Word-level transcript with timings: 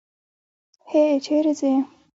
هی! 0.89 1.03
چېرې 1.25 1.53
ځې؟ 1.59 1.73